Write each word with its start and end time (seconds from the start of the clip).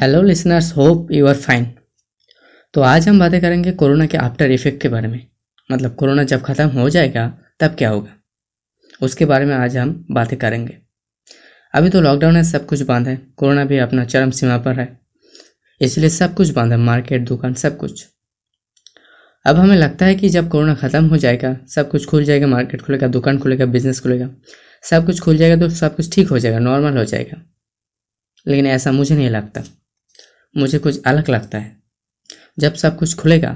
Hello 0.00 0.22
listeners 0.22 0.76
hope 0.76 1.12
you 1.12 1.26
are 1.26 1.36
fine 1.36 1.74
तो 2.74 2.80
आज 2.80 3.08
हम 3.08 3.18
बातें 3.18 3.40
करेंगे 3.40 3.72
कोरोना 3.72 4.06
के 4.06 4.16
आफ्टर 4.16 4.50
इफ़ेक्ट 4.50 4.82
के 4.82 4.88
बारे 4.88 5.08
में। 5.08 5.26
मतलब 5.72 5.94
कोरोना 5.94 6.22
जब 6.22 6.42
ख़त्म 6.42 6.68
हो 6.68 6.90
जाएगा, 6.90 7.38
तब 7.60 7.68
क्या 7.68 7.90
होगा? 7.90 8.10
उसके 9.02 9.24
बारे 9.24 9.44
में 9.44 9.54
आज 9.54 9.76
हम 9.76 10.06
बातें 10.10 10.38
करेंगे। 10.38 10.78
अभी 11.74 11.88
तो 11.88 12.00
लॉकडाउन 12.00 12.36
है, 12.36 12.44
सब 12.44 12.66
कुछ 12.66 12.82
बंद 12.82 13.08
है। 13.08 13.16
कोरोना 13.36 13.64
भी 13.64 13.78
अपना 13.78 14.04
चरम 14.04 14.30
सीमा 14.30 14.58
पर 14.58 14.80
है। 14.80 15.00
इसलिए 15.80 16.08
सब 16.08 16.34
कुछ 16.34 16.50
बंद 16.50 16.72
है। 16.72 16.78
मार्केट, 16.78 17.22
दुकान, 17.22 17.54
सब 17.54 17.76
कुछ। 17.76 18.06
अब 19.46 19.56
हमें 19.56 19.76
लगता 19.76 20.06
है 20.06 20.14
कि 20.14 20.28
जब 20.28 20.48
कोरोना 20.48 20.74
ख़त्म 20.74 21.04
हो 21.06 21.16
जाएगा, 21.16 21.56
सब 21.68 21.90
कुछ 21.90 22.06
खुल 22.06 22.24
जाएगा। 22.24 22.46
मार्केट 22.46 22.82
खुलेगा, 22.82 23.06
दुकान 23.06 23.38
खुलेगा 23.38 23.66
बिज़नेस 23.66 24.00
खुलेगा। 24.00 24.30
सब 24.82 25.06
कुछ 25.06 25.20
खुल 25.20 25.36
जाएगा 25.36 25.56
तो 25.56 25.68
सब 25.70 25.96
कुछ 25.96 26.14
ठीक 26.14 26.28
हो 26.28 26.38
जाएगा 26.38 26.58
नॉर्मल 26.58 26.98
हो 26.98 27.04
जाएगा। 27.04 27.42
लेकिन 28.46 28.66
ऐसा 28.66 28.92
मुझे 28.92 29.14
नहीं 29.14 29.30
लगता। 29.30 29.62
मुझे 30.54 30.78
कुछ 30.78 31.02
अलग 31.02 31.28
लगता 31.30 31.58
है। 31.58 31.76
जब 32.58 32.74
सब 32.74 32.98
कुछ 32.98 33.14
खुलेगा, 33.14 33.52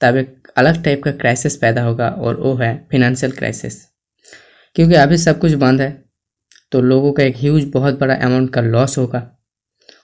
तब 0.00 0.16
एक 0.16 0.48
अलग 0.56 0.82
टाइप 0.84 1.02
का 1.02 1.10
क्राइसिस 1.12 1.56
पैदा 1.56 1.82
होगा 1.82 2.08
और 2.08 2.40
वो 2.40 2.54
है 2.54 2.76
फिनेंशियल 2.90 3.32
क्राइसिस 3.32 3.82
क्योंकि 4.76 4.94
अभी 4.94 5.16
सब 5.18 5.38
कुछ 5.38 5.52
बंद 5.54 5.80
है 5.80 5.90
तो 6.72 6.80
लोगों 6.80 7.12
का 7.12 7.22
एक 7.22 7.36
ह्यूज 7.36 7.64
बहुत 7.64 7.98
बड़ा 7.98 8.14
अमाउंट 8.16 8.52
का 8.52 8.60
लॉस 8.60 8.96
होगा। 8.98 9.30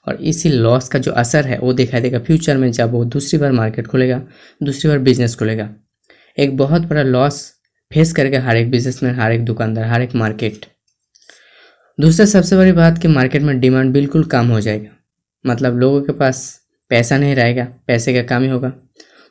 और 0.09 0.17
इसी 0.23 0.49
लॉस 0.49 0.89
का 0.89 0.99
जो 0.99 1.13
असर 1.13 1.47
है, 1.47 1.59
वो 1.59 1.73
दिखाई 1.73 2.01
देगा 2.01 2.19
फ्यूचर 2.19 2.57
में 2.57 2.71
जब 2.73 2.93
वो 2.93 3.05
दूसरी 3.07 3.39
बार 3.39 3.53
मार्केट 3.53 3.87
खुलेगा, 3.87 4.21
दूसरी 4.63 4.89
बार 4.89 4.99
बिज़नेस 4.99 5.35
खुलेगा। 5.37 5.69
एक 6.39 6.57
बहुत 6.57 6.83
बड़ा 6.83 7.03
लॉस 7.03 7.43
फेस 7.91 8.13
करेगा 8.13 8.41
हर 8.43 8.57
एक 8.57 8.71
बिजनेसमैन 8.71 9.15
हर 9.15 9.33
एक 9.33 9.45
दुकानदार, 9.45 9.85
हर 9.85 10.03
एक 10.03 10.15
मार्केट 10.15 10.67
दूसरा 11.99 12.27
सबसे 12.27 12.57
बड़ी 12.57 12.73
बात 12.73 12.99
कि 12.99 13.09
मार्केट 13.09 13.43
में 13.43 13.59
डिमांड 13.61 13.93
बिल्कुल 13.93 14.25
कम 14.27 14.47
हो 14.47 14.61
जाएगा। 14.61 14.91
मतलब 15.45 15.79
लोगों 15.79 16.01
के 16.03 16.13
पास 16.15 16.61
पैसा 16.91 17.17
नहीं 17.19 17.35
रहेगा, 17.35 17.65
पैसे 17.87 18.15
का 18.15 18.23
काम 18.25 18.43
ही 18.43 18.49
होगा। 18.49 18.73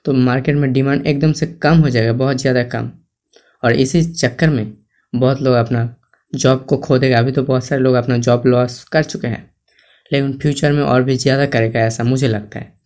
तो 0.05 0.13
मार्केट 0.15 0.55
में 0.55 0.71
डिमांड 0.73 1.07
एकदम 1.07 1.31
से 1.33 1.45
कम 1.57 1.77
हो 1.77 1.89
जाएगा, 1.89 2.13
बहुत 2.13 2.37
ज़्यादा 2.37 2.63
कम। 2.65 2.89
और 3.63 3.73
इसी 3.73 4.03
चक्कर 4.03 4.49
में 4.49 4.73
बहुत 5.13 5.41
लोग 5.41 5.55
अपना 5.55 5.95
जॉब 6.33 6.65
को 6.65 6.77
खो 6.77 6.97
देगा। 6.97 7.17
अभी 7.19 7.31
तो 7.31 7.43
बहुत 7.43 7.65
सारे 7.65 7.81
लोग 7.81 7.95
अपना 7.95 8.17
जॉब 8.19 8.43
लॉस 8.47 8.83
कर 8.83 9.03
चुके 9.03 9.27
हैं, 9.27 9.49
लेकिन 10.11 10.37
फ्यूचर 10.37 10.71
में 10.71 10.81
और 10.83 11.03
भी 11.03 11.15
ज़्यादा 11.17 11.45
करेगा 11.47 11.79
ऐसा 11.79 12.03
मुझे 12.03 12.27
लगता 12.27 12.59
है। 12.59 12.77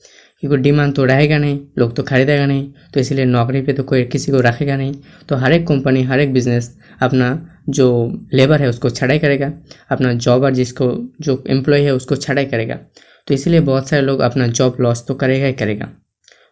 क्योंकि 0.44 0.58
डिमांड 0.58 0.94
तो 0.95 1.06
रहेगा 1.06 1.38
नहीं, 1.38 1.59
लोग 1.78 1.95
तो 1.95 2.03
खरीदेगा 2.03 2.45
नहीं 2.45 2.72
तो 2.94 3.00
इसीलिए 3.00 3.25
नौकरी 3.25 3.62
पे 3.62 3.73
तो 3.73 3.84
कोई 3.84 4.03
किसी 4.06 4.31
को 4.31 4.40
रखेगा 4.42 4.75
नहीं। 4.78 4.94
तो 5.30 5.36
हर 5.36 5.53
एक 5.53 5.67
कंपनी, 5.67 6.03
हर 6.03 6.19
एक 6.19 6.34
बिज़नेस 6.34 6.78
अपना 7.02 7.50
जो 7.69 7.88
लेबर 8.34 8.62
है 8.62 8.69
उसको 8.69 8.90
छड़ाई 8.90 9.19
करेगा, 9.19 9.52
अपना 9.90 10.14
जॉबर 10.16 10.53
जिसको, 10.53 10.92
जो 11.22 11.44
एम्प्लॉय 11.47 11.81
है 11.81 11.94
उसको 11.94 12.16
छड़ाई 12.17 12.45
करेगा। 12.45 12.80
तो 13.27 13.33
इसीलिए 13.33 13.59
बहुत 13.61 13.89
सारे 13.89 14.02
लोग 14.02 14.19
अपना 14.21 14.47
जॉब 14.49 14.77
लॉस 14.81 15.05
तो 15.07 15.13
करेगा 15.16 15.45
ही 15.45 15.53
करेगा। 15.53 15.85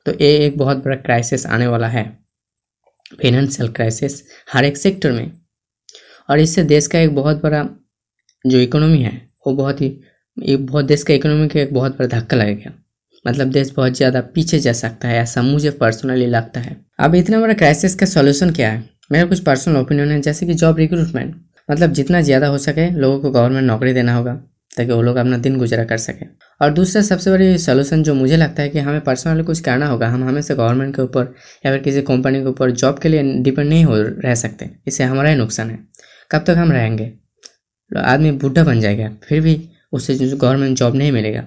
तो 0.05 0.11
ये 0.14 0.27
एक 0.38 0.58
बहुत 0.58 0.83
बड़ा 0.86 0.95
क्राइसिस 0.97 1.45
आने 1.47 1.67
वाला 1.67 1.88
है 1.88 2.03
फाइनेंशियल 3.14 3.69
क्राइसिस 3.69 4.22
हर 4.53 4.66
एक 4.66 4.77
सेक्टर 4.77 5.11
में। 5.11 5.31
और 6.30 6.39
इससे 6.39 6.64
देश 6.66 6.88
का 6.88 6.99
एक 6.99 7.16
बहुत 7.16 7.42
बड़ा 7.44 7.64
जो 8.45 8.59
इकोनॉमी 8.59 9.02
है, 9.02 9.11
वो 9.47 9.53
बहुत 9.53 9.81
ही 9.81 9.88
एक 10.38 10.66
बहुत 10.66 10.86
देश 10.86 11.03
का 11.03 11.14
इकोनॉमी 11.14 11.47
का 11.47 11.59
एक 11.59 11.73
बहुत 11.73 11.97
बड़ा 11.97 12.08
धक्का 12.09 12.38
लगेगा। 12.38 12.72
मतलब 13.25 13.47
देश 13.52 13.72
बहुत 13.72 13.94
ज़्यादा 13.94 14.22
पीछे 14.36 14.59
जा 14.59 14.72
सकता 14.73 15.08
है 15.08 15.17
ऐसा 15.17 15.42
मुझे 15.42 15.72
पर्सनली 15.72 16.25
लगता 16.27 16.59
है। 16.59 16.75
अब 16.99 17.16
इतना 17.16 17.39
बड़ा 17.39 17.53
क्राइसिस 17.53 17.95
का 17.95 18.05
सॉल्यूशन 18.05 18.52
क्या 18.52 18.72
है? 18.72 18.89
मेरा 19.11 19.25
कुछ 19.25 19.39
पर्सनल 19.39 19.77
ओपिनियन 19.77 20.11
है, 20.11 20.22
जैसे 20.22 20.45
कि 20.45 20.53
जॉब 20.53 20.77
रिक्रूटमेंट 20.77 21.36
मतलब 21.69 21.92
जितना 21.92 22.22
ज़्यादा 22.22 22.47
हो 22.47 22.58
सके 22.58 22.89
लोगों 22.92 23.19
को 23.19 23.31
गवर्नमेंट 23.31 23.67
नौकरी 23.67 23.94
देना 23.94 24.16
होगा। 24.16 24.42
ताकि 24.77 24.91
वो 24.91 25.02
लोग 25.02 25.16
अपना 25.16 25.38
दिन 25.38 25.58
गुजरा 25.58 25.83
कर 25.83 25.97
सकें। 25.97 26.27
और 26.61 26.72
दूसरा 26.73 27.02
सबसे 27.02 27.31
बड़ी 27.31 27.58
सोल्यूशन 27.58 28.03
जो 28.03 28.14
मुझे 28.14 28.38
लगता 28.38 28.64
है 28.64 28.69
कि 28.69 28.80
हमें 28.80 29.02
पर्सनली 29.02 29.44
कुछ 29.44 29.59
करना 29.59 29.88
होगा, 29.88 30.08
हम 30.08 30.23
हमेशा 30.23 30.53
गवर्नमेंट 30.53 30.95
के 30.95 31.02
ऊपर 31.02 31.33
या 31.66 31.72
फिर 31.72 31.81
किसी 31.81 32.02
कंपनी 32.02 32.41
के 32.41 32.47
ऊपर 32.47 32.72
जॉब 32.72 32.99
के 32.99 33.09
लिए 33.09 33.23
डिपेंड 33.44 33.69
नहीं 33.69 33.83
हो 33.86 33.95
रह 33.97 34.36
सकते। 34.36 34.70
इससे 34.87 35.04
हमारा 35.04 35.30
ही 35.30 35.36
नुकसान 35.36 35.71
है। 35.71 35.80
कब 36.31 36.43
तक 36.48 36.55
हम 36.58 36.71
रहेंगे? 36.71 37.11
आदमी 37.98 38.31
बूढ़ा 38.31 38.64
बन 38.64 38.80
जाएगा, 38.81 39.11
फिर 39.23 39.42
भी 39.42 39.70
उससे 39.92 40.15
गवर्नमेंट 40.15 40.77
जॉब 40.77 40.95
नहीं 40.95 41.11
मिलेगा। 41.11 41.45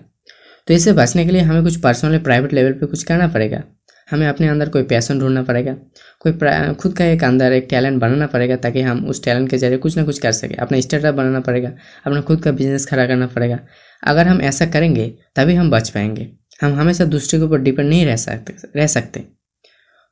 तो 0.67 0.75
इससे 0.75 0.93
बचने 0.93 1.25
के 1.25 1.31
लिए 1.31 1.41
हमें 1.41 1.63
कुछ 1.63 1.77
पर्सनली 1.77 2.19
प्राइवेट 2.19 2.53
लेवल 2.53 2.73
पर 2.73 2.87
कुछ 2.87 3.03
करना 3.03 3.29
पड़ेगा। 3.29 3.63
हमें 4.09 4.27
अपने 4.29 4.49
अंदर 4.49 4.69
कोई 4.69 4.83
पैसन 4.85 5.19
ढूंढना 5.21 5.43
पड़ेगा। 5.43 5.75
कोई 6.21 6.33
खुद 6.75 6.97
का 6.97 7.05
एक 7.05 7.25
अंदर 7.25 7.53
एक 7.53 7.67
टैलेंट 7.71 8.01
बनाना 8.01 8.27
पड़ेगा 8.27 8.57
ताकि 8.59 8.81
हम 8.83 9.05
उस 9.07 9.23
टैलेंट 9.25 9.49
के 9.51 9.59
ज़रिए 9.59 9.79
कुछ 9.79 9.97
ना 9.97 10.05
कुछ 10.05 10.19
कर 10.19 10.33
सकें। 10.33 10.57
अपना 10.57 10.81
स्टार्टअप 10.81 11.15
बनाना 11.15 11.41
पड़ेगा 11.41 11.73
अपना 12.07 12.21
खुद 12.21 12.43
का 12.43 12.53
बिज़नेस 12.53 12.87
खड़ा 12.87 13.07
करना 13.07 13.27
पड़ेगा। 13.27 13.59
अगर 14.03 14.29
हम 14.29 14.41
ऐसा 14.43 14.67
करेंगे 14.69 15.13
तभी 15.37 15.55
हम 15.55 15.71
बच 15.71 15.91
पाएँगे। 15.91 16.31
हम 16.63 16.75
हमेशा 16.75 17.05
दूसरे 17.07 17.39
के 17.39 17.45
ऊपर 17.45 17.59
डिपेंड 17.61 17.89
नहीं 17.89 18.05
रह 18.07 18.17
सकते 18.19 18.55
रह 18.77 18.87
सकते। 18.89 19.25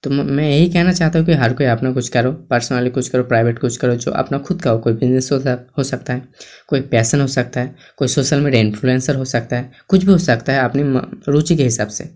तो 0.05 0.11
मैं 0.11 0.49
यही 0.49 0.69
कहना 0.71 0.93
चाहता 0.93 1.19
हूँ 1.19 1.27
कि 1.27 1.33
हर 1.35 1.53
कोई 1.53 1.67
अपना 1.67 1.93
कुछ 1.93 2.09
करो 2.09 2.31
पर्सनली 2.51 2.91
कुछ 2.91 3.09
करो 3.09 3.23
प्राइवेट 3.25 3.59
कुछ 3.59 3.77
करो 3.77 3.95
जो 3.97 4.11
अपना 4.13 4.39
खुद 4.39 4.63
का 4.63 4.71
हो। 4.71 4.79
कोई 4.79 4.93
बिज़नेस 4.93 5.29
हो, 5.33 5.39
हो 5.79 5.83
सकता 5.83 6.13
है। 6.13 6.23
कोई 6.69 6.81
पैसन 6.83 7.21
हो 7.21 7.27
सकता 7.29 7.61
है 7.61 7.75
कोई 7.99 8.09
सोशल 8.09 8.41
मीडिया 8.41 8.63
इन्फ्लुएंसर 8.63 9.17
हो 9.17 9.25
सकता 9.27 9.57
है 9.57 9.71
कुछ 9.89 10.05
भी 10.05 10.13
हो 10.13 10.19
सकता 10.21 10.53
है 10.53 10.61
अपनी 10.61 10.83
रुचि 11.29 11.57
के 11.57 11.65
हिसाब 11.65 11.89
से। 11.91 12.11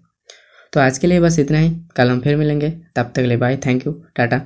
तो 0.76 0.80
आज 0.80 0.98
के 0.98 1.06
लिए 1.06 1.20
बस 1.20 1.38
इतना 1.38 1.58
ही। 1.58 1.70
कल 1.96 2.10
हम 2.10 2.20
फिर 2.20 2.36
मिलेंगे। 2.36 2.68
तब 2.96 3.12
तक 3.14 3.18
ले 3.18 3.36
बाय 3.36 3.56
थैंक 3.56 3.86
यू 3.86 3.92
टाटा 4.16 4.40